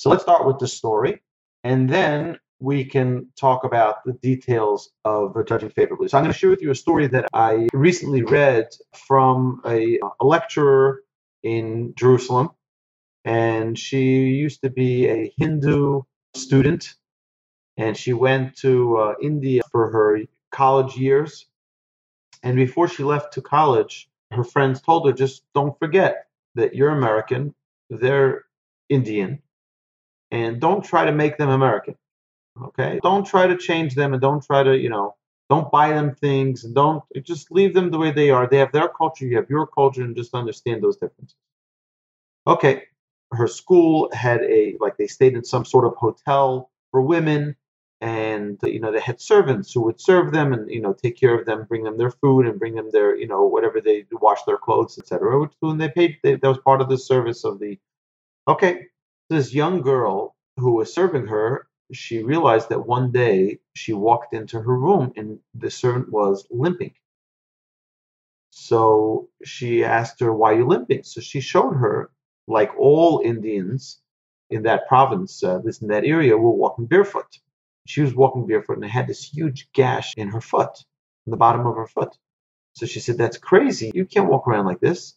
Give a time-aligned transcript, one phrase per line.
[0.00, 1.20] So let's start with the story,
[1.62, 6.08] and then we can talk about the details of judging favorably.
[6.08, 9.98] So I'm going to share with you a story that I recently read from a,
[10.18, 11.02] a lecturer
[11.42, 12.48] in Jerusalem,
[13.26, 16.00] and she used to be a Hindu
[16.34, 16.94] student,
[17.76, 20.20] and she went to uh, India for her
[20.50, 21.44] college years.
[22.42, 26.24] And before she left to college, her friends told her, just don't forget
[26.54, 27.54] that you're American,
[27.90, 28.44] they're
[28.88, 29.42] Indian,
[30.30, 31.96] and don't try to make them American.
[32.62, 33.00] Okay?
[33.02, 35.16] Don't try to change them and don't try to, you know,
[35.48, 38.46] don't buy them things and don't just leave them the way they are.
[38.46, 41.36] They have their culture, you have your culture, and just understand those differences.
[42.46, 42.84] Okay.
[43.32, 47.56] Her school had a, like, they stayed in some sort of hotel for women
[48.00, 51.38] and you know they had servants who would serve them and you know take care
[51.38, 54.42] of them bring them their food and bring them their you know whatever they wash
[54.44, 57.58] their clothes etc which when they paid they, that was part of the service of
[57.58, 57.78] the
[58.48, 58.86] okay
[59.30, 64.60] this young girl who was serving her she realized that one day she walked into
[64.60, 66.94] her room and the servant was limping
[68.50, 72.10] so she asked her why are you limping so she showed her
[72.48, 74.00] like all indians
[74.50, 77.26] in that province uh, this in that area were walking barefoot
[77.86, 80.84] she was walking barefoot and had this huge gash in her foot,
[81.26, 82.16] in the bottom of her foot.
[82.74, 83.92] So she said, That's crazy.
[83.94, 85.16] You can't walk around like this.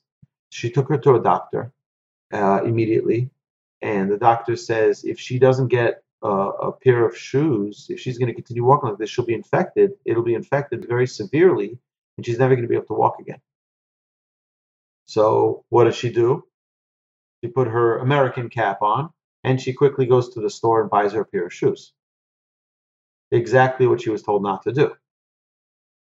[0.51, 1.73] She took her to a doctor
[2.33, 3.31] uh, immediately.
[3.83, 8.17] And the doctor says, if she doesn't get uh, a pair of shoes, if she's
[8.17, 9.91] going to continue walking like this, she'll be infected.
[10.05, 11.77] It'll be infected very severely,
[12.17, 13.41] and she's never going to be able to walk again.
[15.05, 16.45] So what does she do?
[17.43, 19.09] She put her American cap on,
[19.43, 21.91] and she quickly goes to the store and buys her a pair of shoes
[23.33, 24.95] exactly what she was told not to do.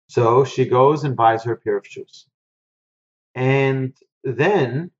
[0.08, 2.26] So she goes and buys her a pair of shoes.
[3.34, 4.90] And then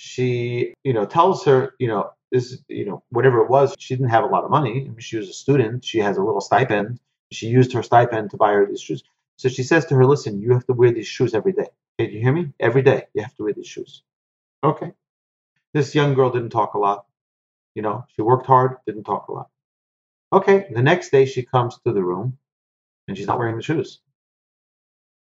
[0.00, 4.10] she, you know, tells her, you know, this, you know, whatever it was, she didn't
[4.10, 4.88] have a lot of money.
[4.98, 5.84] She was a student.
[5.84, 7.00] She has a little stipend.
[7.32, 9.02] She used her stipend to buy her these shoes.
[9.38, 11.66] So she says to her, listen, you have to wear these shoes every day.
[11.98, 12.52] Okay, do you hear me?
[12.60, 14.04] Every day you have to wear these shoes.
[14.62, 14.92] Okay.
[15.74, 17.06] This young girl didn't talk a lot.
[17.74, 19.48] You know, she worked hard, didn't talk a lot.
[20.32, 22.38] Okay, the next day she comes to the room
[23.08, 23.98] and she's not wearing the shoes.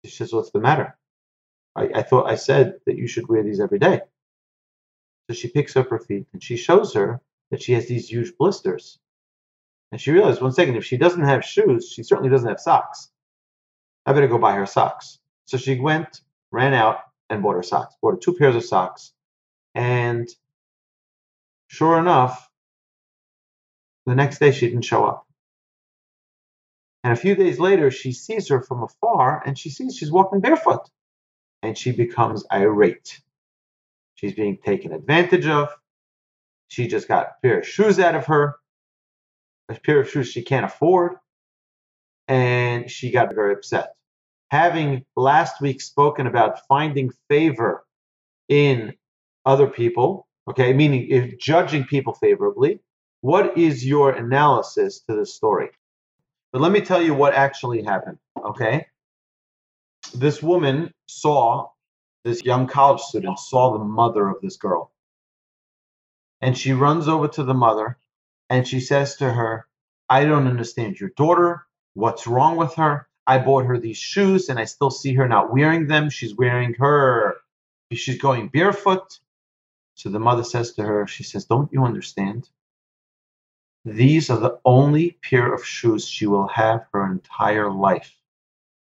[0.06, 0.96] She says, What's the matter?
[1.76, 4.00] I, I thought I said that you should wear these every day.
[5.28, 7.20] So she picks up her feet and she shows her
[7.50, 8.98] that she has these huge blisters.
[9.92, 13.10] And she realized, one second, if she doesn't have shoes, she certainly doesn't have socks.
[14.06, 15.18] I better go buy her socks.
[15.46, 16.20] So she went,
[16.50, 16.98] ran out,
[17.30, 17.94] and bought her socks.
[18.02, 19.12] Bought her two pairs of socks.
[19.74, 20.28] And
[21.68, 22.50] sure enough,
[24.06, 25.26] the next day, she didn't show up.
[27.02, 30.40] And a few days later, she sees her from afar and she sees she's walking
[30.40, 30.88] barefoot.
[31.62, 33.20] And she becomes irate.
[34.14, 35.68] She's being taken advantage of.
[36.68, 38.56] She just got a pair of shoes out of her,
[39.68, 41.12] a pair of shoes she can't afford.
[42.26, 43.94] And she got very upset.
[44.50, 47.84] Having last week spoken about finding favor
[48.48, 48.94] in
[49.44, 52.80] other people, okay, meaning if judging people favorably,
[53.20, 55.70] what is your analysis to this story?
[56.52, 58.86] But let me tell you what actually happened, okay?
[60.14, 61.68] This woman saw,
[62.24, 64.90] this young college student saw the mother of this girl.
[66.40, 67.98] And she runs over to the mother
[68.50, 69.66] and she says to her,
[70.08, 71.66] I don't understand your daughter.
[71.94, 73.08] What's wrong with her?
[73.26, 76.10] I bought her these shoes and I still see her not wearing them.
[76.10, 77.36] She's wearing her,
[77.92, 79.20] she's going barefoot.
[79.94, 82.48] So the mother says to her, She says, Don't you understand?
[83.84, 88.14] These are the only pair of shoes she will have her entire life.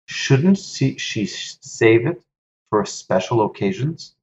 [0.07, 2.23] Shouldn't she, save it
[2.71, 4.15] for special occasions?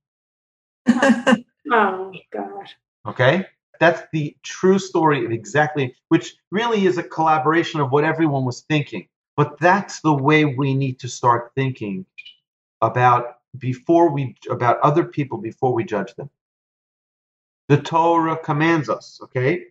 [0.88, 2.70] oh, God.
[3.06, 3.46] Okay?
[3.80, 8.62] That's the true story of exactly, which really is a collaboration of what everyone was
[8.62, 9.08] thinking.
[9.36, 12.06] But that's the way we need to start thinking
[12.82, 16.30] about before we about other people before we judge them.
[17.70, 19.66] The Torah commands us, okay?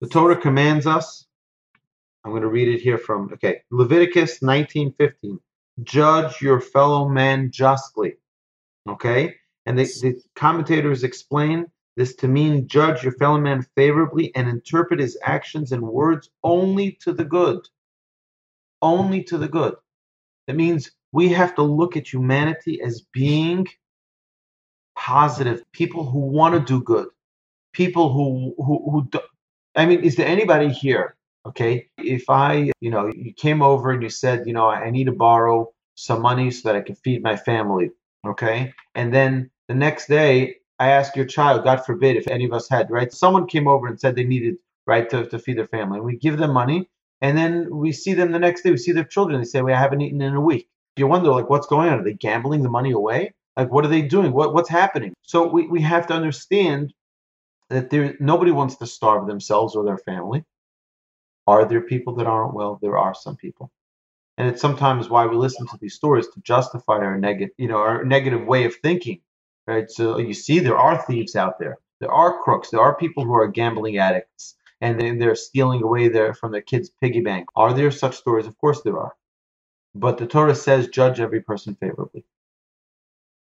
[0.00, 1.26] The Torah commands us.
[2.24, 5.38] I'm going to read it here from okay Leviticus 19:15.
[5.82, 8.14] Judge your fellow man justly.
[8.88, 9.34] Okay,
[9.66, 11.66] and the, the commentators explain
[11.96, 16.92] this to mean judge your fellow man favorably and interpret his actions and words only
[17.02, 17.68] to the good.
[18.82, 19.74] Only to the good.
[20.46, 23.66] That means we have to look at humanity as being
[24.96, 27.08] positive, people who want to do good,
[27.72, 29.20] people who who, who do,
[29.76, 31.16] I mean, is there anybody here?
[31.46, 35.04] Okay, if I, you know, you came over and you said, you know, I need
[35.04, 37.90] to borrow some money so that I can feed my family.
[38.26, 42.52] Okay, and then the next day I ask your child, God forbid, if any of
[42.52, 43.12] us had, right?
[43.12, 44.56] Someone came over and said they needed,
[44.86, 45.98] right, to, to feed their family.
[45.98, 46.88] And we give them money,
[47.20, 48.70] and then we see them the next day.
[48.70, 49.40] We see their children.
[49.40, 50.68] They say, well, I haven't eaten in a week.
[50.96, 52.00] You wonder, like, what's going on?
[52.00, 53.34] Are they gambling the money away?
[53.56, 54.32] Like, what are they doing?
[54.32, 55.14] What, what's happening?
[55.22, 56.92] So we, we have to understand
[57.70, 60.44] that there nobody wants to starve themselves or their family.
[61.50, 62.54] Are there people that aren't?
[62.54, 63.66] Well, there are some people.
[64.38, 67.78] And it's sometimes why we listen to these stories to justify our negative, you know,
[67.78, 69.20] our negative way of thinking.
[69.66, 69.90] Right.
[69.90, 71.76] So you see, there are thieves out there.
[72.00, 72.70] There are crooks.
[72.70, 76.62] There are people who are gambling addicts, and then they're stealing away their from their
[76.62, 77.48] kids' piggy bank.
[77.56, 78.46] Are there such stories?
[78.46, 79.14] Of course there are.
[79.94, 82.24] But the Torah says, judge every person favorably.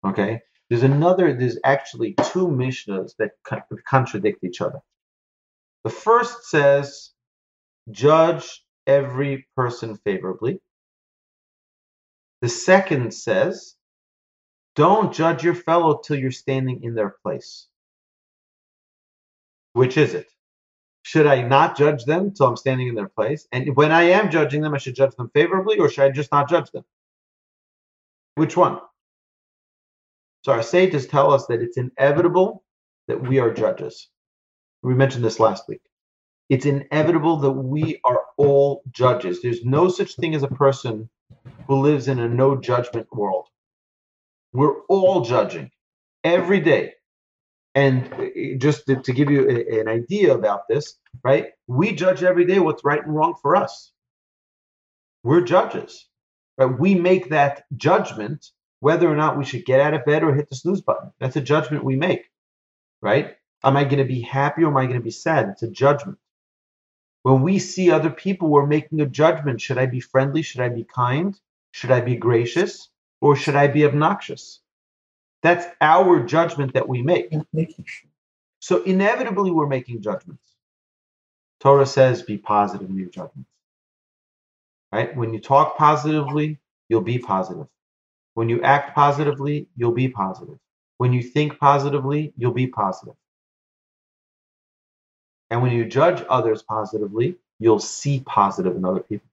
[0.05, 0.41] Okay.
[0.69, 1.26] There's another.
[1.35, 3.32] There's actually two mishnahs that
[3.94, 4.81] contradict each other.
[5.85, 7.11] The first says,
[7.90, 10.60] judge every person favorably.
[12.42, 13.74] The second says,
[14.74, 17.66] don't judge your fellow till you're standing in their place.
[19.72, 20.26] Which is it?
[21.02, 23.46] Should I not judge them till I'm standing in their place?
[23.52, 26.32] And when I am judging them, I should judge them favorably, or should I just
[26.32, 26.84] not judge them?
[28.34, 28.80] Which one?
[30.44, 32.64] So our sages tell us that it's inevitable
[33.08, 34.08] that we are judges.
[34.82, 35.80] We mentioned this last week.
[36.48, 39.43] It's inevitable that we are all judges.
[39.43, 41.08] There's no such thing as a person
[41.66, 43.46] who lives in a no judgment world.
[44.52, 45.70] We're all judging
[46.22, 46.94] every day.
[47.75, 51.48] And uh, just to, to give you a, an idea about this, right?
[51.66, 53.93] We judge every day what's right and wrong for us.
[55.22, 56.06] We're judges.
[56.56, 56.78] Right?
[56.78, 58.46] We make that judgment
[58.81, 61.10] whether or not we should get out of bed or hit the snooze button.
[61.19, 62.31] That's a judgment we make,
[63.02, 63.37] right?
[63.64, 65.48] Am I going to be happy or am I going to be sad?
[65.48, 66.19] It's a judgment.
[67.26, 69.61] When we see other people, we're making a judgment.
[69.61, 70.43] Should I be friendly?
[70.43, 71.37] Should I be kind?
[71.73, 72.88] Should I be gracious?
[73.20, 74.61] Or should I be obnoxious?
[75.43, 77.32] That's our judgment that we make.
[78.61, 80.52] So inevitably, we're making judgments.
[81.58, 83.50] Torah says, be positive in your judgments.
[84.93, 85.17] Right?
[85.17, 87.67] When you talk positively, you'll be positive.
[88.34, 90.61] When you act positively, you'll be positive.
[90.99, 93.17] When you think positively, you'll be positive.
[95.50, 99.28] And when you judge others positively, you'll see positive in other people.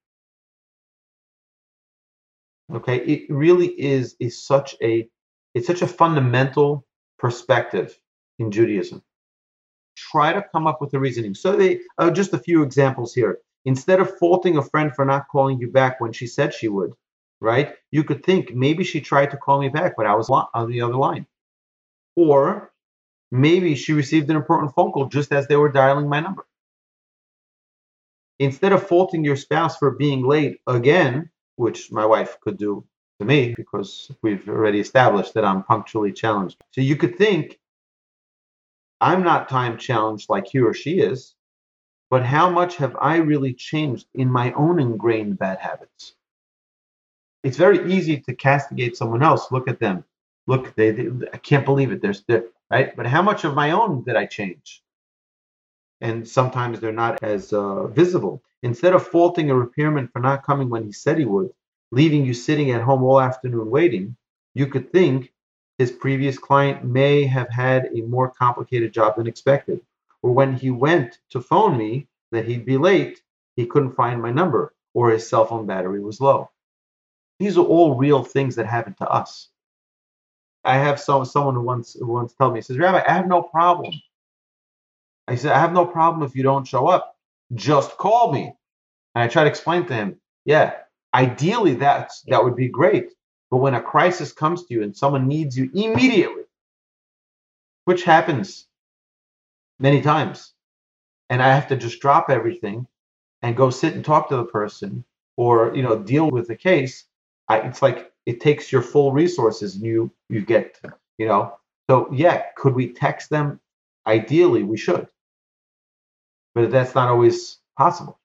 [2.74, 5.07] Okay, it really is is such a
[5.54, 6.86] it's such a fundamental
[7.19, 7.98] perspective
[8.39, 9.04] in Judaism.
[9.95, 11.36] Try to come up with a reasoning.
[11.36, 13.39] So they uh, just a few examples here.
[13.65, 16.94] Instead of faulting a friend for not calling you back when she said she would,
[17.39, 17.75] right?
[17.92, 20.81] You could think maybe she tried to call me back, but I was on the
[20.81, 21.27] other line.
[22.15, 22.73] Or
[23.33, 26.45] Maybe she received an important phone call just as they were dialing my number.
[28.38, 32.85] Instead of faulting your spouse for being late again, which my wife could do
[33.19, 36.57] to me because we've already established that I'm punctually challenged.
[36.74, 37.59] So you could think
[39.01, 41.33] I'm not time challenged like he or she is,
[42.12, 46.13] but how much have I really changed in my own ingrained bad habits?
[47.44, 49.51] It's very easy to castigate someone else.
[49.51, 50.03] Look at them.
[50.45, 52.00] Look, they, they I can't believe it.
[52.00, 52.95] They're, they're right?
[52.95, 54.83] But how much of my own did I change?
[56.01, 58.44] And sometimes they're not as uh, visible.
[58.62, 61.51] Instead of faulting a repairman for not coming when he said he would,
[61.92, 64.15] leaving you sitting at home all afternoon waiting,
[64.54, 65.31] you could think
[65.77, 69.81] his previous client may have had a more complicated job than expected.
[70.21, 73.22] Or when he went to phone me that he'd be late,
[73.55, 76.50] he couldn't find my number or his cell phone battery was low.
[77.39, 79.50] These are all real things that happen to us.
[80.63, 83.27] I have some someone who once who once told me, he says, Rabbi, I have
[83.27, 83.93] no problem.
[85.27, 87.15] I said, I have no problem if you don't show up.
[87.53, 88.53] Just call me.
[89.15, 90.74] And I try to explain to him, yeah,
[91.13, 93.10] ideally that's that would be great.
[93.51, 96.43] But when a crisis comes to you and someone needs you immediately,
[97.86, 98.67] which happens
[99.79, 100.53] many times,
[101.29, 102.88] and I have to just drop everything
[103.41, 105.05] and go sit and talk to the person
[105.38, 107.05] or you know deal with the case,
[107.50, 110.80] I, it's like it takes your full resources and you you get
[111.18, 111.58] you know?
[111.89, 113.60] So yeah could we text them?
[114.08, 115.08] Ideally we should.
[116.56, 118.20] But that's not always possible.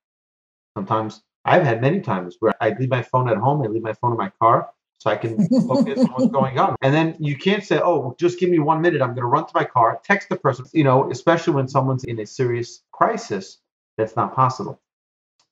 [0.77, 3.93] Sometimes i've had many times where i leave my phone at home i leave my
[3.93, 5.37] phone in my car so i can
[5.69, 6.77] focus on what's going on.
[6.83, 9.47] And then you can't say oh just give me one minute i'm going to run
[9.47, 13.59] to my car text the person you know especially when someone's in a serious crisis
[13.99, 14.81] that's not possible.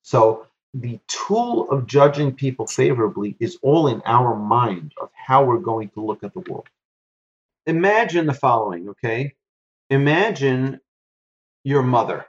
[0.03, 0.47] So
[0.81, 5.91] the tool of judging people favorably is all in our mind of how we're going
[5.91, 6.69] to look at the world.
[7.67, 9.35] Imagine the following, okay?
[9.91, 10.81] Imagine
[11.65, 12.27] your mother.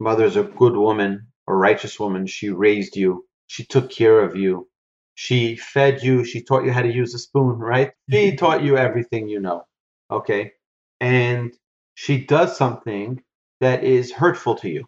[0.00, 2.26] Mother's a good woman, a righteous woman.
[2.26, 4.68] She raised you, she took care of you,
[5.16, 7.92] she fed you, she taught you how to use a spoon, right?
[8.10, 9.64] She taught you everything you know,
[10.10, 10.52] okay?
[11.00, 11.54] and
[11.94, 13.22] she does something
[13.60, 14.86] that is hurtful to you.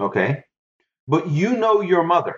[0.00, 0.44] Okay?
[1.08, 2.36] But you know your mother,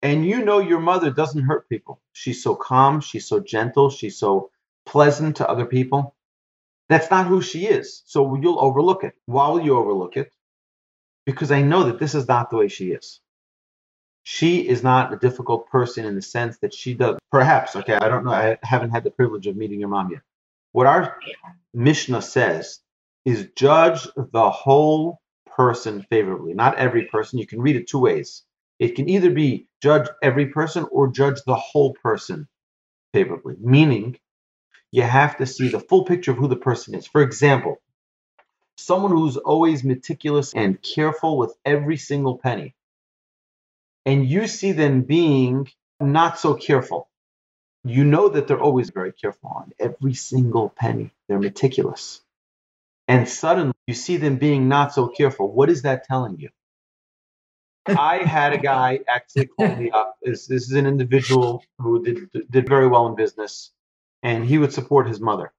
[0.00, 2.00] and you know your mother doesn't hurt people.
[2.12, 4.50] She's so calm, she's so gentle, she's so
[4.86, 6.14] pleasant to other people.
[6.88, 8.02] That's not who she is.
[8.06, 9.14] So you'll overlook it.
[9.26, 10.32] Why will you overlook it?
[11.26, 13.20] Because I know that this is not the way she is.
[14.24, 17.18] She is not a difficult person in the sense that she does.
[17.32, 18.32] Perhaps, okay, I don't know.
[18.32, 20.20] I haven't had the privilege of meeting your mom yet.
[20.70, 21.18] What our
[21.74, 22.78] Mishnah says
[23.24, 25.21] is judge the whole
[25.56, 27.38] person favorably, not every person.
[27.38, 28.44] You can read it two ways.
[28.78, 32.48] It can either be judge every person or judge the whole person
[33.14, 34.18] favorably, meaning
[34.92, 37.06] you have to see the full picture of who the person is.
[37.06, 37.78] For example,
[38.78, 42.74] someone who's always meticulous and careful with every single penny,
[44.06, 45.68] and you see them being
[46.00, 47.08] not so careful.
[47.84, 51.12] You know that they're always very careful on every single penny.
[51.28, 52.21] They're meticulous.
[53.08, 55.52] And suddenly you see them being not so careful.
[55.52, 56.50] What is that telling you?
[57.86, 60.16] I had a guy actually call me up.
[60.22, 63.72] This, this is an individual who did, did very well in business
[64.22, 65.52] and he would support his mother.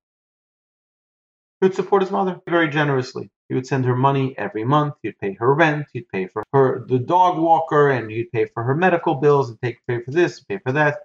[1.60, 3.30] He would support his mother very generously.
[3.50, 4.96] He would send her money every month.
[5.04, 5.88] He'd pay her rent.
[5.94, 9.62] He'd pay for her the dog walker, and he'd pay for her medical bills, and
[9.62, 11.00] take pay for this, pay for that.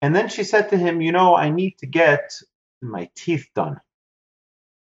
[0.00, 2.32] And then she said to him, "You know, I need to get
[2.80, 3.80] my teeth done."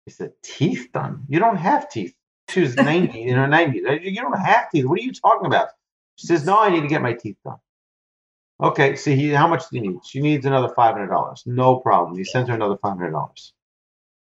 [0.06, 1.26] He said, "Teeth done?
[1.30, 2.16] You don't have teeth."
[2.50, 4.04] She was 90 in her 90s.
[4.04, 4.86] You don't have teeth.
[4.86, 5.70] What are you talking about?
[6.18, 7.58] She says, "No, I need to get my teeth done."
[8.62, 10.06] Okay, see, he, how much do you need?
[10.06, 11.44] She needs another five hundred dollars.
[11.46, 12.18] No problem.
[12.18, 13.54] He sends her another five hundred dollars.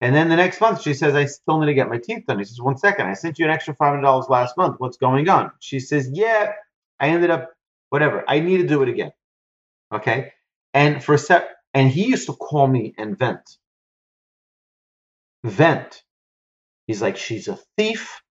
[0.01, 2.39] And then the next month, she says, "I still need to get my teeth done."
[2.39, 4.75] He says, "One second, I sent you an extra five hundred dollars last month.
[4.79, 6.53] What's going on?" She says, "Yeah,
[6.99, 7.51] I ended up
[7.89, 8.23] whatever.
[8.27, 9.13] I need to do it again."
[9.93, 10.33] Okay,
[10.73, 13.57] and for a sec, and he used to call me and vent,
[15.43, 16.03] vent.
[16.87, 18.21] He's like, "She's a thief.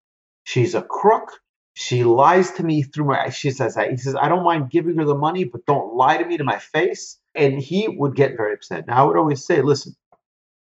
[0.45, 1.41] She's a crook.
[1.75, 3.31] She lies to me through my.
[3.31, 6.19] She says that he says I don't mind giving her the money, but don't lie
[6.19, 7.19] to me to my face.
[7.35, 8.87] And he would get very upset.
[8.87, 9.97] Now I would always say, listen,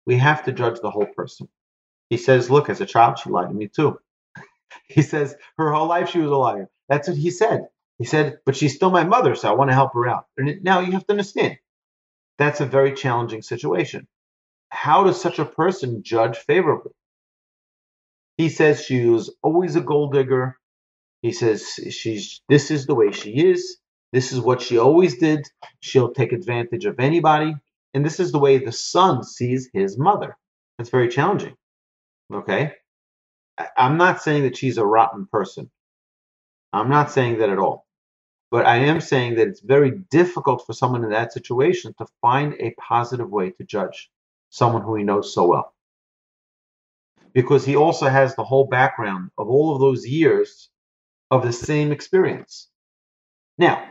[0.06, 1.48] we have to judge the whole person.
[2.10, 3.98] He says, look, as a child, she lied to me too.
[4.88, 6.68] he says her whole life she was a liar.
[6.88, 7.68] That's what he said.
[7.98, 10.26] He said, but she's still my mother, so I want to help her out.
[10.36, 11.58] And now you have to understand,
[12.38, 14.06] that's a very challenging situation.
[14.70, 16.92] How does such a person judge favorably?
[18.38, 20.56] He says she was always a gold digger.
[21.22, 23.78] He says she's this is the way she is.
[24.12, 25.46] This is what she always did.
[25.80, 27.54] She'll take advantage of anybody.
[27.94, 30.36] And this is the way the son sees his mother.
[30.78, 31.56] That's very challenging.
[32.32, 32.74] Okay?
[33.76, 35.70] I'm not saying that she's a rotten person.
[36.72, 37.86] I'm not saying that at all.
[38.50, 42.54] But I am saying that it's very difficult for someone in that situation to find
[42.60, 44.10] a positive way to judge
[44.56, 45.74] someone who he knows so well.
[47.34, 50.70] Because he also has the whole background of all of those years
[51.30, 52.70] of the same experience.
[53.58, 53.86] Now,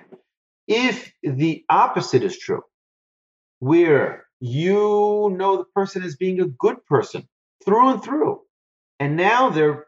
[0.67, 2.63] if the opposite is true,
[3.59, 7.27] where you know the person as being a good person
[7.63, 8.41] through and through,
[8.99, 9.85] and now they're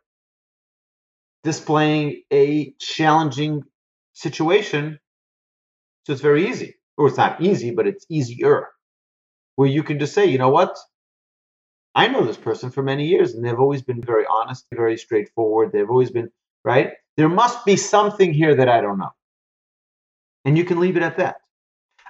[1.43, 3.63] displaying a challenging
[4.13, 4.99] situation,
[6.05, 6.75] so it's very easy.
[6.97, 8.67] Or it's not easy, but it's easier.
[9.57, 10.77] Where you can just say, you know what?
[11.93, 15.71] I know this person for many years, and they've always been very honest, very straightforward.
[15.73, 16.31] They've always been
[16.67, 16.91] right?
[17.15, 19.13] There must be something here that I don't know.
[20.43, 21.37] And you can leave it at that.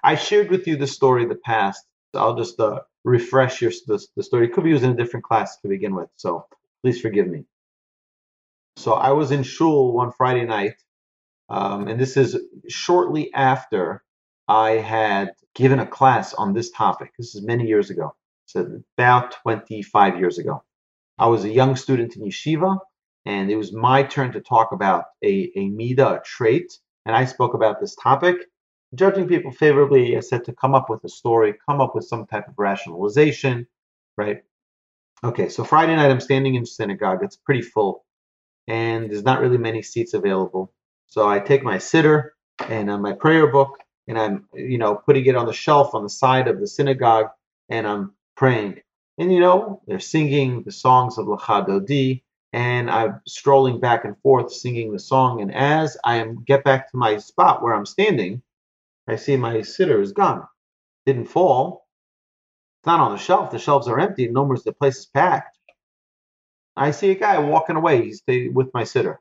[0.04, 1.86] I shared with you the story of the past.
[2.16, 4.48] I'll just uh, refresh your the, the story.
[4.48, 6.48] It could be used in a different class to begin with, so
[6.82, 7.46] please forgive me.
[8.78, 10.76] So I was in shul one Friday night,
[11.50, 12.36] um, and this is
[12.68, 14.04] shortly after
[14.48, 17.14] I had given a class on this topic.
[17.18, 20.64] This is many years ago, so about 25 years ago.
[21.20, 22.78] I was a young student in yeshiva,
[23.26, 27.26] and it was my turn to talk about a, a mida, a trait, and I
[27.26, 28.38] spoke about this topic.
[28.96, 32.26] Judging people favorably, I said to come up with a story, come up with some
[32.26, 33.68] type of rationalization,
[34.16, 34.44] right?
[35.24, 37.24] Okay, so Friday night I'm standing in synagogue.
[37.24, 38.06] It's pretty full,
[38.68, 40.72] and there's not really many seats available.
[41.08, 42.30] So I take my siddur
[42.70, 46.04] and uh, my prayer book, and I'm, you know, putting it on the shelf on
[46.04, 47.28] the side of the synagogue,
[47.70, 48.82] and I'm praying.
[49.18, 52.24] And you know, they're singing the songs of Lecha Dodi,
[52.54, 55.42] and I'm strolling back and forth singing the song.
[55.42, 58.42] And as I am get back to my spot where I'm standing,
[59.08, 60.48] I see my siddur is gone.
[61.06, 61.88] Didn't fall.
[62.80, 63.52] It's not on the shelf.
[63.52, 64.28] The shelves are empty.
[64.28, 64.58] No more.
[64.58, 65.58] The place is packed.
[66.76, 68.04] I see a guy walking away.
[68.04, 69.18] He's with my siddur,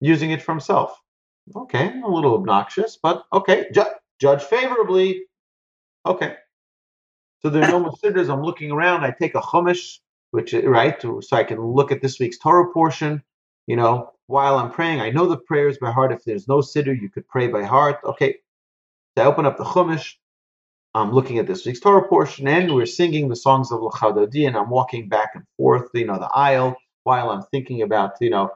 [0.00, 0.98] using it for himself.
[1.54, 3.66] Okay, a little obnoxious, but okay.
[3.72, 5.24] Ju- judge favorably.
[6.06, 6.36] Okay.
[7.40, 7.94] So there are no more.
[8.04, 9.04] I'm looking around.
[9.04, 9.98] I take a chumash,
[10.30, 13.22] which is right, so I can look at this week's Torah portion.
[13.66, 16.12] You know, while I'm praying, I know the prayers by heart.
[16.12, 18.00] If there's no siddur, you could pray by heart.
[18.04, 18.38] Okay,
[19.16, 20.14] so I open up the chumash.
[20.94, 24.46] I'm looking at this week's Torah portion, and we're singing the songs of Lecha Dodi,
[24.46, 28.30] and I'm walking back and forth, you know, the aisle while I'm thinking about, you
[28.30, 28.50] know,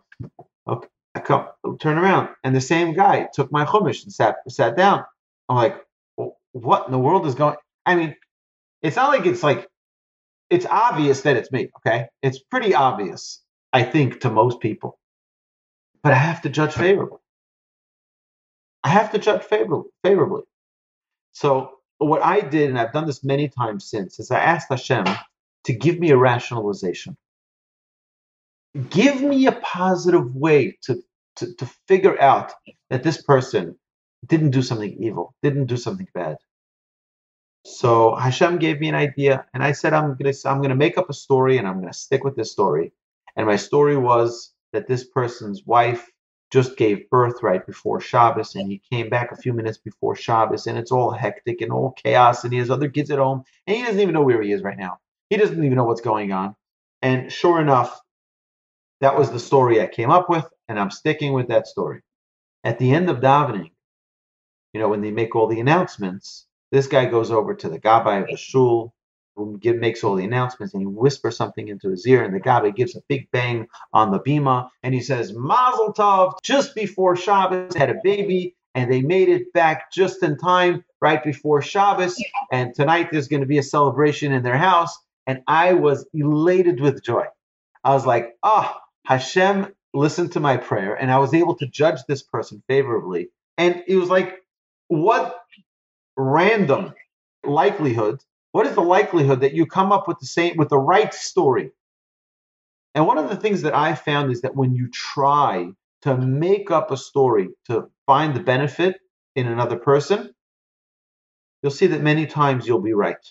[1.17, 1.49] I come,
[1.81, 5.03] turn around, and the same guy took my chumash and sat sat down.
[5.49, 5.83] I'm like,
[6.19, 7.57] well, what in the world is going?
[7.87, 8.15] I mean,
[8.83, 9.67] it's not like it's like
[10.51, 11.71] it's obvious that it's me.
[11.79, 13.43] Okay, it's pretty obvious,
[13.73, 14.99] I think, to most people,
[16.03, 17.19] but I have to judge favorably.
[18.85, 19.91] I have to judge favorably.
[20.05, 20.43] favorably.
[21.33, 25.07] So what I did, and I've done this many times since, is I asked Hashem
[25.65, 27.17] to give me a rationalization.
[28.91, 31.03] Give me a positive way to,
[31.37, 32.53] to, to figure out
[32.91, 33.77] that this person
[34.27, 36.37] didn't do something evil, didn't do something bad.
[37.65, 41.11] So Hashem gave me an idea, and I said I'm gonna I'm gonna make up
[41.11, 42.93] a story, and I'm gonna stick with this story.
[43.37, 46.11] And my story was that this person's wife
[46.53, 50.67] just gave birth right before Shabbos, and he came back a few minutes before Shabbos,
[50.67, 53.77] and it's all hectic and all chaos, and he has other kids at home, and
[53.77, 54.99] he doesn't even know where he is right now.
[55.31, 56.57] He doesn't even know what's going on.
[57.03, 58.01] And sure enough,
[59.01, 62.03] that was the story I came up with, and I'm sticking with that story.
[62.65, 63.71] At the end of davening,
[64.73, 68.23] you know, when they make all the announcements, this guy goes over to the gabbai
[68.23, 68.93] of the shul,
[69.37, 72.75] who makes all the announcements, and he whispers something into his ear, and the gabbai
[72.75, 77.75] gives a big bang on the bima, and he says, Mazel Tov, just before Shabbos,
[77.75, 82.75] had a baby, and they made it back just in time, right before Shabbos, and
[82.75, 87.03] tonight there's going to be a celebration in their house, and I was elated with
[87.03, 87.25] joy.
[87.85, 88.75] I was like, oh,
[89.07, 93.29] Hashem listened to my prayer, and I was able to judge this person favorably.
[93.57, 94.35] And it was like,
[94.89, 95.41] what
[96.17, 96.93] random
[97.45, 98.21] likelihood
[98.57, 101.73] what is the likelihood that you come up with the same with the right story?
[102.95, 105.73] And one of the things that I found is that when you try
[106.05, 108.97] to make up a story to find the benefit
[109.35, 110.33] in another person,
[111.63, 113.23] you'll see that many times you'll be right.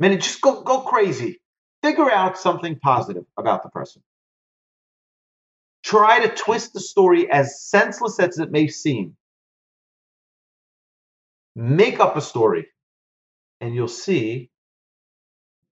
[0.00, 1.40] Many just go go crazy.
[1.80, 4.02] Figure out something positive about the person.
[5.82, 9.16] Try to twist the story as senseless as it may seem.
[11.56, 12.66] Make up a story
[13.60, 14.50] and you'll see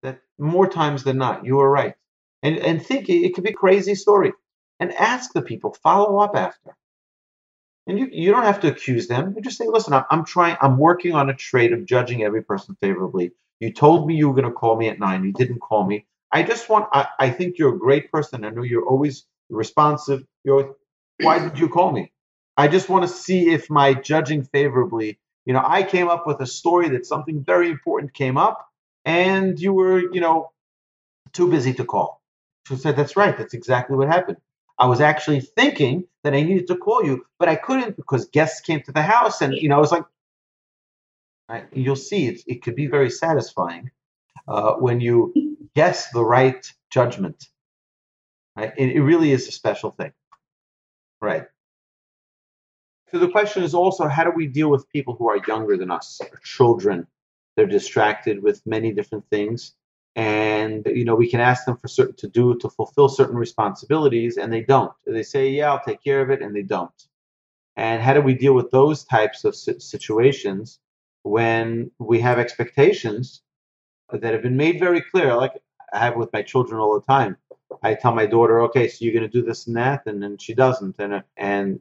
[0.03, 1.95] that more times than not, you were right.
[2.43, 4.33] And, and think it could be a crazy story.
[4.81, 6.77] And ask the people, follow up after.
[7.89, 9.35] And you, you don't have to accuse them.
[9.35, 12.43] You just say, listen, I'm, I'm trying, I'm working on a trait of judging every
[12.43, 13.33] person favorably.
[13.61, 15.25] You told me you were going to call me at nine.
[15.25, 16.07] You didn't call me.
[16.31, 18.45] I just want, I, I think you're a great person.
[18.45, 20.25] I know you're always responsive.
[20.45, 20.77] You're,
[21.21, 22.13] why did you call me?
[22.57, 26.43] I just want to see if my judging favorably you know, I came up with
[26.43, 28.69] a story that something very important came up
[29.07, 30.51] and you were, you know,
[31.33, 32.21] too busy to call.
[32.67, 33.35] She said, That's right.
[33.37, 34.37] That's exactly what happened.
[34.79, 38.61] I was actually thinking that I needed to call you, but I couldn't because guests
[38.61, 40.05] came to the house and, you know, I was like,
[41.49, 43.91] right, you'll see it, it could be very satisfying
[44.47, 47.43] uh, when you guess the right judgment.
[48.59, 48.73] Right?
[48.77, 50.13] It, it really is a special thing.
[51.21, 51.45] Right.
[53.13, 55.93] So the question is also how do we deal with people who are younger than
[55.93, 57.07] us, children?
[57.57, 59.75] They're distracted with many different things,
[60.17, 64.37] and you know we can ask them for certain to do to fulfill certain responsibilities,
[64.37, 64.93] and they don't.
[65.07, 67.01] They say, "Yeah, I'll take care of it," and they don't.
[67.77, 70.81] And how do we deal with those types of situations
[71.23, 73.43] when we have expectations
[74.13, 75.35] that have been made very clear?
[75.37, 75.55] Like
[75.93, 77.37] I have with my children all the time.
[77.83, 80.39] I tell my daughter, "Okay, so you're going to do this and that," and then
[80.39, 81.81] she doesn't, and and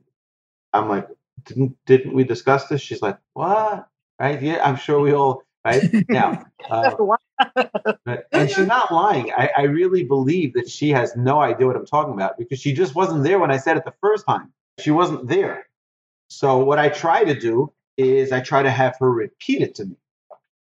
[0.74, 1.08] I'm like,
[1.46, 2.82] didn't didn't we discuss this?
[2.82, 3.88] She's like, what?
[4.20, 4.42] Right?
[4.42, 6.46] Yeah, I'm sure we all right now.
[6.70, 9.32] Uh, and she's not lying.
[9.32, 12.74] I, I really believe that she has no idea what I'm talking about because she
[12.74, 14.52] just wasn't there when I said it the first time.
[14.80, 15.68] She wasn't there.
[16.30, 19.86] So what I try to do is I try to have her repeat it to
[19.86, 19.96] me,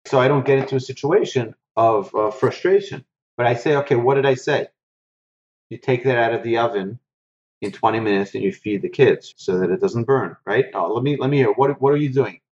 [0.06, 3.04] so I don't get into a situation of uh, frustration.
[3.40, 4.66] But I say, okay, what did I say?
[5.70, 6.98] You take that out of the oven
[7.62, 10.66] in 20 minutes and you feed the kids so that it doesn't burn, right?
[10.74, 12.42] Oh, let me let me hear what what are you doing?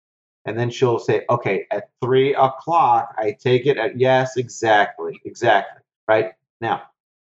[0.46, 5.83] And then she'll say, okay, at three o'clock, I take it at yes, exactly, exactly,
[6.09, 6.33] right?
[6.62, 6.85] Now,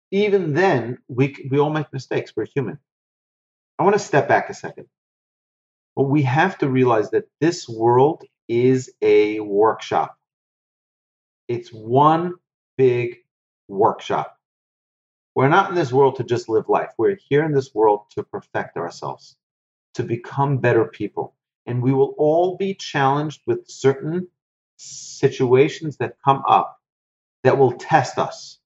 [0.10, 2.34] even then, we we all make mistakes.
[2.36, 2.80] We're human.
[3.78, 4.88] I want to step back a second.
[5.96, 10.18] But we have to realize that this world is a workshop.
[11.48, 12.36] It's one
[12.78, 13.18] big
[13.72, 14.38] workshop.
[15.36, 16.92] We're not in this world to just live life.
[16.98, 19.38] We're here in this world to perfect ourselves,
[19.96, 21.36] to become better people.
[21.66, 24.28] And we will all be challenged with certain
[24.78, 26.80] situations that come up
[27.44, 28.60] that will test us.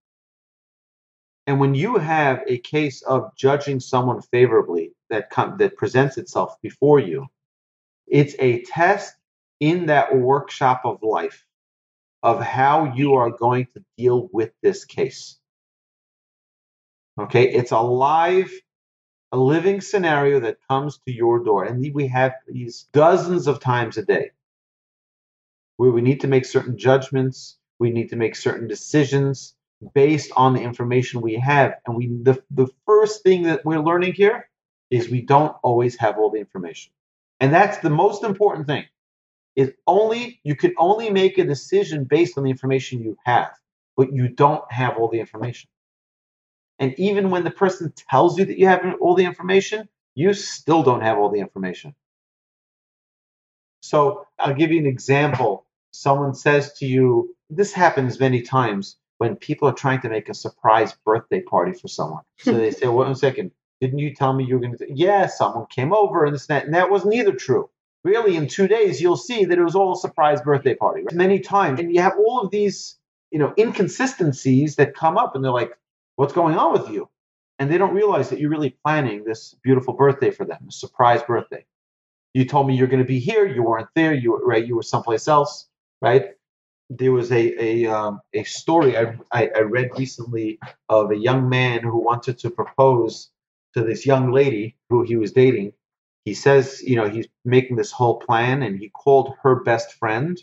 [1.47, 6.55] And when you have a case of judging someone favorably that com- that presents itself
[6.61, 7.27] before you,
[8.07, 9.13] it's a test
[9.59, 11.44] in that workshop of life
[12.25, 15.37] of how you are going to deal with this case.
[17.19, 18.51] Okay, it's a live,
[19.31, 21.65] a living scenario that comes to your door.
[21.65, 24.31] And we have these dozens of times a day
[25.77, 29.53] where we need to make certain judgments, we need to make certain decisions
[29.93, 31.75] based on the information we have.
[31.85, 34.49] And we the, the first thing that we're learning here
[34.89, 36.91] is we don't always have all the information.
[37.39, 38.85] And that's the most important thing.
[39.55, 43.51] Is only you can only make a decision based on the information you have,
[43.95, 45.69] but you don't have all the information.
[46.79, 50.83] And even when the person tells you that you have all the information, you still
[50.83, 51.95] don't have all the information.
[53.81, 55.65] So I'll give you an example.
[55.91, 60.33] Someone says to you, this happens many times when people are trying to make a
[60.33, 62.23] surprise birthday party for someone.
[62.39, 64.87] So they say, well, one second, didn't you tell me you were going to?
[64.89, 67.69] Yeah, someone came over and this and that, and that wasn't either true.
[68.05, 71.03] Really, in two days, you'll see that it was all a surprise birthday party.
[71.03, 71.15] Right?
[71.15, 72.97] Many times, and you have all of these,
[73.31, 75.73] you know, inconsistencies that come up, and they're like,
[76.15, 77.09] "What's going on with you?"
[77.59, 81.23] And they don't realize that you're really planning this beautiful birthday for them, a surprise
[81.23, 81.65] birthday.
[82.33, 83.45] You told me you're going to be here.
[83.45, 84.13] You weren't there.
[84.13, 84.65] You were right.
[84.65, 85.67] You were someplace else.
[86.01, 86.35] Right
[86.89, 91.49] there was a a um, a story I, I, I read recently of a young
[91.49, 93.31] man who wanted to propose
[93.73, 95.73] to this young lady who he was dating.
[96.25, 100.37] He says, you know, he's making this whole plan, and he called her best friend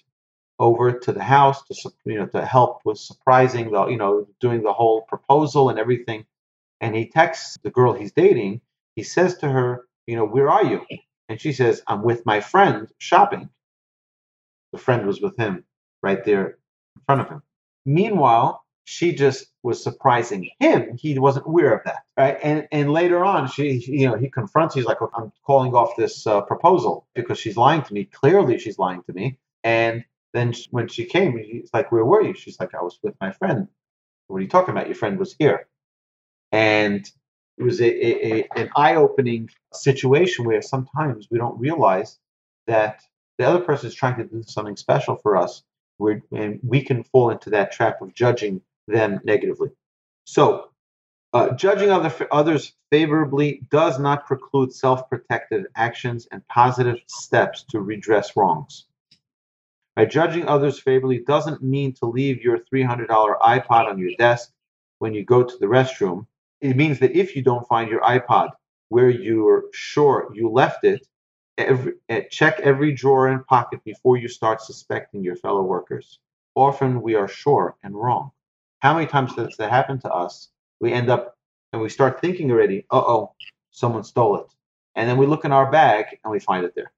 [0.59, 4.62] over to the house to you know to help with surprising the you know doing
[4.62, 6.25] the whole proposal and everything.
[6.81, 8.61] And he texts the girl he's dating.
[8.97, 10.83] He says to her, you know, where are you?
[11.29, 13.49] And she says, I'm with my friend shopping.
[14.73, 15.64] The friend was with him
[16.03, 16.59] right there
[16.97, 17.42] in front of him.
[17.87, 20.97] Meanwhile, she just was surprising him.
[20.97, 22.38] He wasn't aware of that, right?
[22.42, 24.75] And and later on, she, you know, he confronts.
[24.75, 28.05] He's like, "I'm calling off this uh, proposal because she's lying to me.
[28.05, 32.23] Clearly, she's lying to me." And then she, when she came, he's like, "Where were
[32.23, 33.68] you?" She's like, "I was with my friend."
[34.27, 34.87] What are you talking about?
[34.87, 35.68] Your friend was here,
[36.51, 37.09] and
[37.59, 42.18] it was a, a, a an eye-opening situation where sometimes we don't realize
[42.66, 43.03] that
[43.38, 45.62] the other person is trying to do something special for us
[45.99, 49.71] we're, and we can fall into that trap of judging them negatively.
[50.25, 50.71] So,
[51.33, 57.81] uh, judging other, others favorably does not preclude self protective actions and positive steps to
[57.81, 58.87] redress wrongs.
[59.97, 64.53] By judging others favorably doesn't mean to leave your $300 iPod on your desk
[64.99, 66.27] when you go to the restroom.
[66.61, 68.51] It means that if you don't find your iPod
[68.88, 71.07] where you're sure you left it,
[71.57, 76.21] every, eh, check every drawer and pocket before you start suspecting your fellow workers.
[76.55, 78.33] Often we are sure and wrong.
[78.83, 80.49] How many times does that happen to us?
[80.81, 81.37] We end up
[81.73, 83.33] and we start thinking already, uh oh,
[83.71, 84.47] someone stole it.
[84.97, 86.90] And then we look in our bag and we find it there.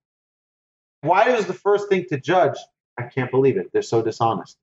[1.03, 2.57] Why is the first thing to judge?
[2.97, 3.71] I can't believe it.
[3.71, 4.57] They're so dishonest.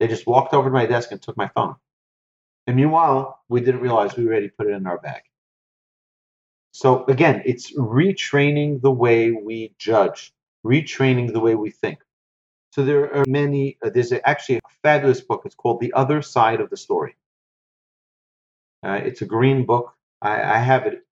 [0.00, 1.76] They just walked over to my desk and took my phone.
[2.66, 5.22] And meanwhile, we didn't realize we already put it in our bag.
[6.72, 10.32] So again, it's retraining the way we judge,
[10.66, 12.00] retraining the way we think.
[12.78, 13.76] So there are many.
[13.84, 15.42] Uh, there's actually a fabulous book.
[15.44, 17.16] It's called The Other Side of the Story.
[18.86, 19.96] Uh, it's a green book.
[20.22, 21.04] I, I, have it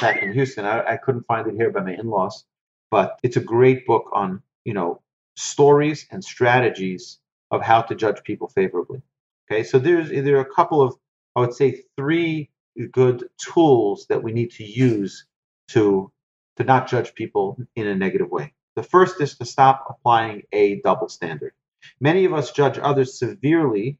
[0.00, 0.64] back in Houston.
[0.64, 2.44] I, I couldn't find it here by my in-laws,
[2.90, 5.00] but it's a great book on you know
[5.36, 7.20] stories and strategies
[7.52, 9.00] of how to judge people favorably.
[9.48, 10.96] Okay, so there's there are a couple of
[11.36, 12.50] I would say three
[12.90, 15.24] good tools that we need to use
[15.68, 16.10] to
[16.56, 18.54] to not judge people in a negative way.
[18.76, 21.52] The first is to stop applying a double standard.
[22.00, 23.98] Many of us judge others severely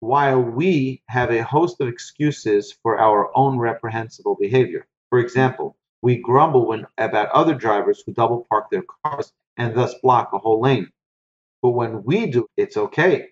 [0.00, 4.86] while we have a host of excuses for our own reprehensible behavior.
[5.10, 9.94] For example, we grumble when about other drivers who double park their cars and thus
[10.02, 10.90] block a whole lane.
[11.62, 13.28] But when we do, it's okay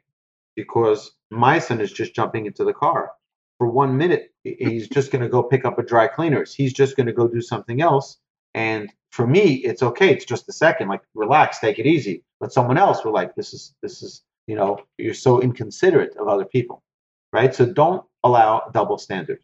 [0.55, 3.13] because my son is just jumping into the car
[3.59, 6.55] for one minute, he's just going to go pick up a dry cleaners.
[6.55, 8.19] He's just going to go do something else.
[8.55, 10.11] And for me, it's okay.
[10.11, 10.89] It's just a second.
[10.89, 12.25] Like, relax, take it easy.
[12.41, 16.29] But someone else, we're like, this is, this is, you know, you're so inconsiderate of
[16.29, 16.83] other people,
[17.33, 17.55] right?
[17.55, 19.41] So don't allow double standard.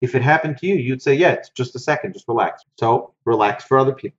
[0.00, 2.62] If it happened to you, you'd say, yeah, it's just a second, just relax.
[2.78, 4.18] So relax for other people.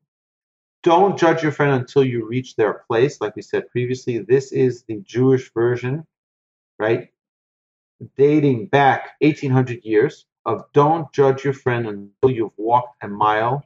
[0.84, 3.19] Don't judge your friend until you reach their place.
[3.21, 6.05] Like we said previously, this is the Jewish version,
[6.79, 7.10] right?
[8.17, 13.63] dating back 1800 years of don't judge your friend until you've walked a mile,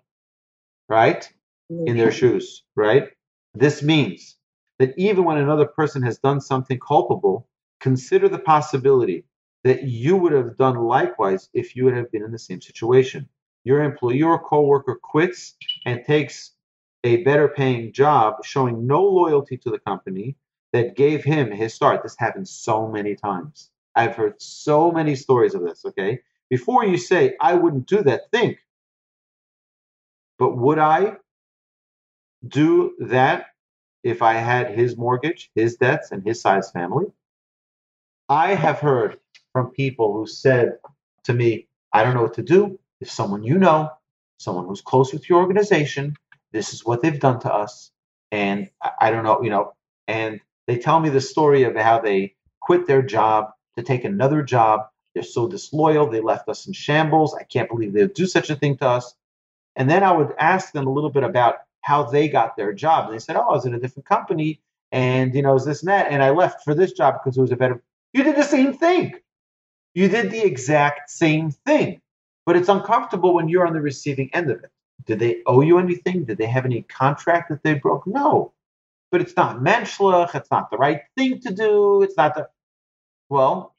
[0.89, 1.29] right,
[1.69, 2.17] in their mm-hmm.
[2.17, 3.09] shoes, right?
[3.53, 4.35] This means
[4.79, 7.47] that even when another person has done something culpable,
[7.79, 9.25] consider the possibility
[9.63, 13.27] that you would have done likewise if you would have been in the same situation.
[13.65, 16.51] Your employee or coworker quits and takes
[17.03, 20.35] a better paying job, showing no loyalty to the company
[20.73, 22.03] that gave him his start.
[22.03, 23.69] This happens so many times.
[23.95, 26.19] I've heard so many stories of this, okay?
[26.49, 28.59] Before you say, I wouldn't do that, think,
[30.39, 31.17] but would I
[32.47, 33.47] do that
[34.03, 37.07] if I had his mortgage, his debts, and his size family?
[38.29, 39.19] I have heard
[39.53, 40.79] from people who said
[41.25, 42.79] to me, I don't know what to do.
[43.01, 43.91] If someone you know,
[44.39, 46.15] someone who's close with your organization,
[46.51, 47.91] this is what they've done to us.
[48.31, 49.73] And I don't know, you know,
[50.07, 54.43] and they tell me the story of how they quit their job to take another
[54.43, 54.87] job.
[55.13, 56.09] They're so disloyal.
[56.09, 57.35] They left us in shambles.
[57.35, 59.15] I can't believe they would do such a thing to us.
[59.79, 63.07] And then I would ask them a little bit about how they got their job.
[63.07, 64.61] And they said, Oh, I was in a different company
[64.93, 66.11] and you know, was this and that.
[66.11, 68.73] And I left for this job because it was a better you did the same
[68.73, 69.15] thing.
[69.93, 72.01] You did the exact same thing.
[72.45, 74.71] But it's uncomfortable when you're on the receiving end of it.
[75.05, 76.25] Did they owe you anything?
[76.25, 78.07] Did they have any contract that they broke?
[78.07, 78.53] No.
[79.11, 80.35] But it's not menschlich.
[80.35, 82.03] It's not the right thing to do.
[82.03, 82.49] It's not the.
[83.29, 83.75] Well,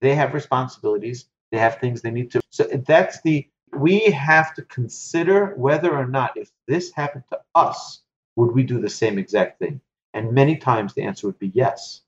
[0.00, 1.26] they have responsibilities.
[1.50, 2.40] They have things they need to.
[2.50, 3.48] So that's the.
[3.74, 8.02] We have to consider whether or not, if this happened to us,
[8.36, 9.80] would we do the same exact thing?
[10.14, 12.02] And many times the answer would be yes.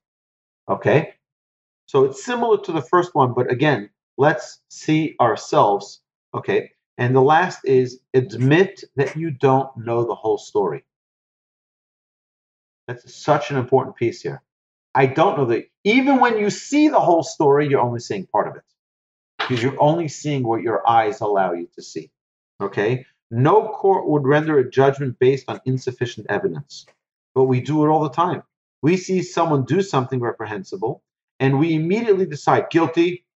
[0.68, 1.14] Okay?
[1.86, 6.00] So it's similar to the first one, but again, let's see ourselves.
[6.34, 6.72] Okay?
[6.98, 10.84] And the last is admit that you don't know the whole story.
[12.86, 14.42] That's such an important piece here.
[14.94, 18.48] I don't know that even when you see the whole story, you're only seeing part
[18.48, 18.62] of it
[19.48, 22.10] because you're only seeing what your eyes allow you to see.
[22.60, 23.04] Okay?
[23.30, 26.86] No court would render a judgment based on insufficient evidence,
[27.34, 28.42] but we do it all the time.
[28.80, 31.02] We see someone do something reprehensible
[31.40, 33.26] and we immediately decide guilty.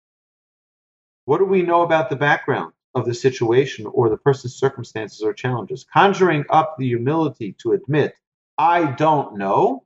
[1.25, 5.35] What do we know about the background of the situation or the person's circumstances or
[5.35, 5.85] challenges?
[5.93, 8.15] Conjuring up the humility to admit,
[8.57, 9.85] I don't know,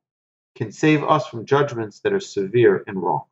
[0.54, 3.24] can save us from judgments that are severe and wrong.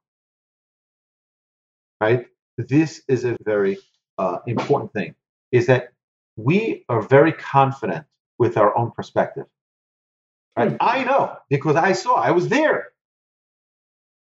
[2.00, 2.29] Right?
[2.68, 3.78] This is a very
[4.18, 5.14] uh, important thing,
[5.52, 5.92] is that
[6.36, 8.06] we are very confident
[8.38, 9.46] with our own perspective.
[10.56, 10.76] Right?
[10.80, 12.88] I know because I saw, I was there.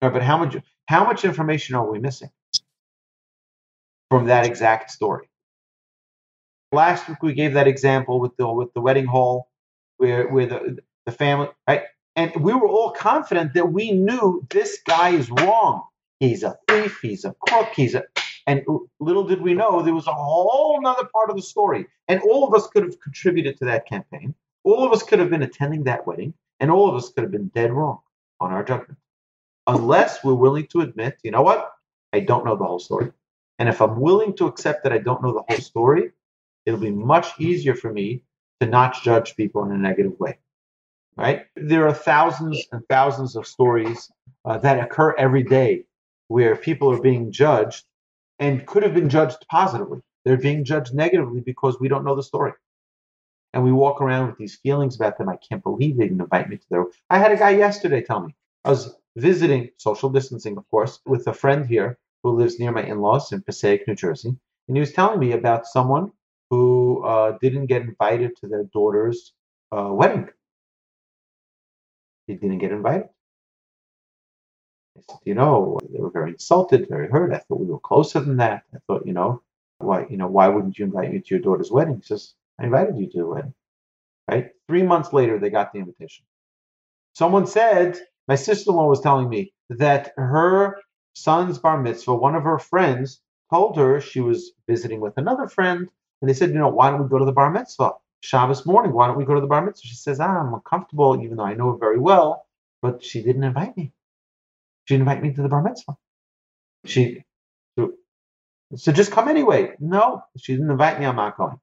[0.02, 2.30] Right, but how much how much information are we missing
[4.10, 5.28] from that exact story?
[6.70, 9.50] Last week we gave that example with the with the wedding hall
[9.96, 11.82] where where the the family right
[12.14, 15.84] and we were all confident that we knew this guy is wrong.
[16.20, 18.04] He's a thief, he's a crook, he's a
[18.48, 18.64] and
[18.98, 21.86] little did we know there was a whole other part of the story.
[22.08, 24.34] And all of us could have contributed to that campaign.
[24.64, 27.30] All of us could have been attending that wedding, and all of us could have
[27.30, 27.98] been dead wrong
[28.40, 28.98] on our judgment.
[29.66, 31.72] Unless we're willing to admit, you know what?
[32.14, 33.12] I don't know the whole story.
[33.58, 36.12] And if I'm willing to accept that I don't know the whole story,
[36.64, 38.22] it'll be much easier for me
[38.60, 40.38] to not judge people in a negative way.
[41.16, 41.44] Right?
[41.54, 44.10] There are thousands and thousands of stories
[44.46, 45.84] uh, that occur every day
[46.28, 47.84] where people are being judged
[48.38, 50.00] and could have been judged positively.
[50.24, 52.52] They're being judged negatively because we don't know the story
[53.52, 55.28] and we walk around with these feelings about them.
[55.28, 56.84] I can't believe they didn't invite me to their.
[57.10, 61.26] I had a guy yesterday tell me I was visiting, social distancing, of course, with
[61.26, 64.28] a friend here who lives near my in-laws in Passaic, New Jersey,
[64.68, 66.12] and he was telling me about someone
[66.50, 69.32] who uh, didn't get invited to their daughter's
[69.72, 70.28] uh, wedding.
[72.26, 73.08] He didn't get invited.
[74.98, 77.32] I said, you know, they were very insulted, very hurt.
[77.32, 78.64] I thought we were closer than that.
[78.74, 79.42] I thought, you know,
[79.78, 81.96] why, you know, why wouldn't you invite me to your daughter's wedding?
[81.96, 83.54] He says, I invited you to the wedding.
[84.30, 84.50] Right?
[84.68, 86.24] Three months later, they got the invitation.
[87.14, 90.78] Someone said, my sister in law was telling me that her
[91.14, 95.88] son's bar mitzvah, one of her friends told her she was visiting with another friend,
[96.20, 97.92] and they said, you know, why don't we go to the bar mitzvah?
[98.20, 99.88] Shabbos morning, why don't we go to the bar mitzvah?
[99.88, 102.46] She says, ah, I'm uncomfortable, even though I know her very well,
[102.82, 103.92] but she didn't invite me.
[104.88, 105.96] She invite me to the bar mitzvah.
[106.86, 107.22] She,
[108.74, 109.72] so just come anyway.
[109.80, 111.04] No, she didn't invite me.
[111.04, 111.58] I'm not going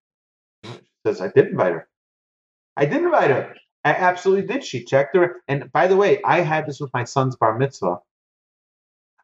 [0.63, 0.71] She
[1.07, 1.87] says, I did invite her.
[2.77, 3.55] I did invite her.
[3.83, 4.63] I absolutely did.
[4.63, 5.37] She checked her.
[5.47, 7.97] And by the way, I had this with my son's bar mitzvah.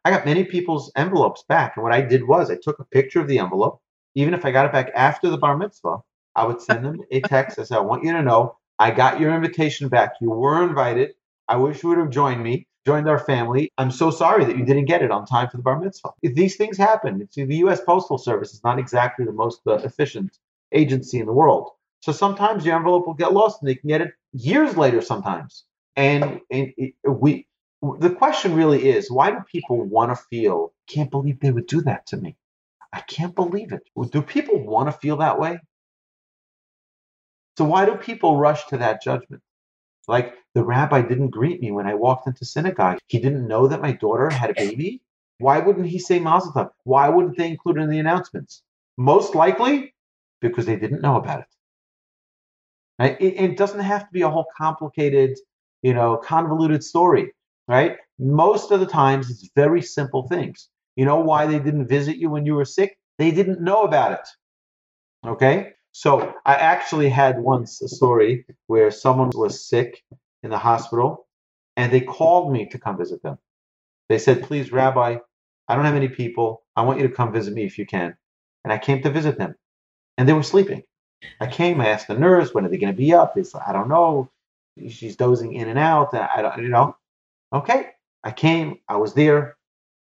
[0.04, 1.74] I got many people's envelopes back.
[1.76, 3.80] And what I did was I took a picture of the envelope.
[4.16, 5.98] Even if I got it back after the bar mitzvah,
[6.34, 7.60] I would send them a text.
[7.60, 10.14] I said, I want you to know I got your invitation back.
[10.20, 11.12] You were invited.
[11.48, 13.70] I wish you would have joined me, joined our family.
[13.78, 16.10] I'm so sorry that you didn't get it on time for the bar mitzvah.
[16.22, 17.80] These things happen, see, the U.S.
[17.80, 20.38] Postal Service is not exactly the most uh, efficient
[20.72, 21.70] agency in the world.
[22.00, 25.64] So sometimes your envelope will get lost and they can get it years later sometimes.
[25.94, 27.46] And, and it, we,
[27.98, 30.72] the question really is, why do people want to feel?
[30.88, 32.36] Can't believe they would do that to me.
[32.92, 33.82] I can't believe it.
[34.10, 35.58] Do people want to feel that way?
[37.56, 39.42] So why do people rush to that judgment?
[40.08, 42.98] Like the rabbi didn't greet me when I walked into synagogue.
[43.06, 45.02] He didn't know that my daughter had a baby.
[45.38, 46.70] Why wouldn't he say Mazel Tov?
[46.84, 48.62] Why wouldn't they include it in the announcements?
[48.96, 49.94] Most likely
[50.40, 51.46] because they didn't know about it.
[52.98, 53.20] Right?
[53.20, 55.38] It, it doesn't have to be a whole complicated,
[55.82, 57.32] you know, convoluted story,
[57.66, 57.96] right?
[58.18, 60.68] Most of the times it's very simple things.
[60.96, 62.98] You know why they didn't visit you when you were sick?
[63.18, 64.28] They didn't know about it.
[65.26, 65.72] Okay?
[65.92, 70.02] So I actually had once a story where someone was sick
[70.42, 71.26] in the hospital
[71.76, 73.38] and they called me to come visit them.
[74.10, 75.18] They said, Please, Rabbi,
[75.68, 76.62] I don't have any people.
[76.76, 78.16] I want you to come visit me if you can.
[78.64, 79.56] And I came to visit them
[80.18, 80.84] and they were sleeping.
[81.40, 83.34] I came, I asked the nurse, when are they going to be up?
[83.34, 84.30] They said, I don't know.
[84.90, 86.14] She's dozing in and out.
[86.14, 86.96] I don't, you know.
[87.52, 87.88] Okay.
[88.24, 89.56] I came, I was there.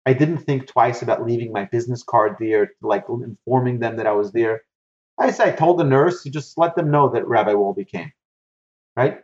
[0.06, 4.12] I didn't think twice about leaving my business card there, like informing them that I
[4.12, 4.62] was there.
[5.18, 8.12] I said, I told the nurse, you just let them know that Rabbi Wolbe came.
[8.96, 9.18] Right?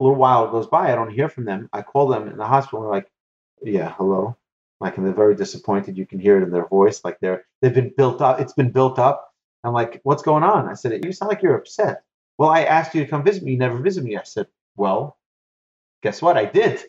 [0.00, 1.68] A little while goes by, I don't hear from them.
[1.72, 3.10] I call them in the hospital, and they're like,
[3.62, 4.36] Yeah, hello.
[4.80, 5.96] Like, and they're very disappointed.
[5.96, 7.02] You can hear it in their voice.
[7.04, 8.40] Like they're they've been built up.
[8.40, 9.32] It's been built up.
[9.64, 10.68] I'm like, what's going on?
[10.68, 12.04] I said, you sound like you're upset.
[12.38, 13.52] Well, I asked you to come visit me.
[13.52, 14.16] You never visit me.
[14.16, 14.46] I said,
[14.76, 15.18] well,
[16.02, 16.36] guess what?
[16.36, 16.80] I did.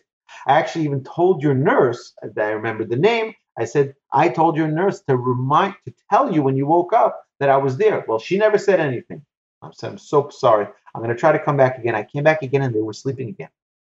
[0.46, 3.34] I actually even told your nurse that I remembered the name.
[3.58, 7.22] I said, I told your nurse to remind, to tell you when you woke up
[7.40, 8.04] that I was there.
[8.06, 9.22] Well, she never said anything.
[9.62, 10.66] I said, I'm so sorry.
[10.94, 11.94] I'm going to try to come back again.
[11.94, 13.48] I came back again and they were sleeping again.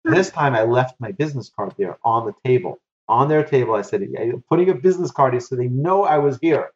[0.06, 0.14] Hmm.
[0.14, 2.78] This time I left my business card there on the table.
[3.08, 4.02] On their table, I said,
[4.48, 6.70] putting a business card here so they know I was here.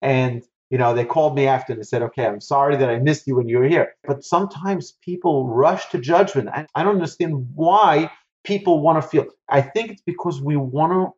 [0.00, 2.98] And you know, they called me after and they said, okay, I'm sorry that I
[2.98, 3.94] missed you when you were here.
[4.04, 6.48] But sometimes people rush to judgment.
[6.48, 8.10] I, I don't understand why
[8.44, 9.26] people want to feel.
[9.48, 11.14] I think it's because we want to,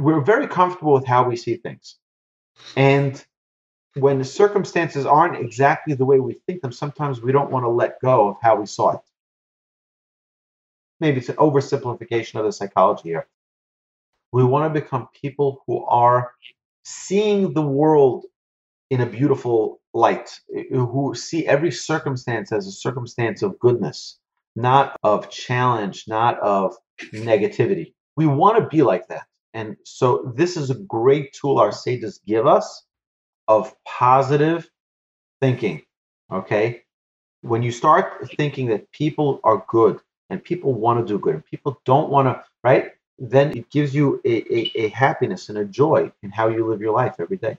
[0.00, 1.96] we're very comfortable with how we see things.
[2.76, 3.22] And
[3.94, 7.68] when the circumstances aren't exactly the way we think them, sometimes we don't want to
[7.68, 9.00] let go of how we saw it.
[11.00, 13.26] Maybe it's an oversimplification of the psychology here.
[14.32, 16.32] We want to become people who are
[16.84, 18.24] seeing the world
[18.90, 24.18] in a beautiful light, eh, who see every circumstance as a circumstance of goodness,
[24.54, 26.76] not of challenge, not of
[27.12, 27.94] negativity.
[28.16, 29.26] We want to be like that.
[29.54, 32.84] And so this is a great tool our sages give us
[33.48, 34.70] of positive
[35.40, 35.82] thinking.
[36.32, 36.82] Okay.
[37.42, 41.44] When you start thinking that people are good and people want to do good and
[41.44, 42.92] people don't want to, right?
[43.20, 46.80] then it gives you a, a, a happiness and a joy in how you live
[46.80, 47.58] your life every day.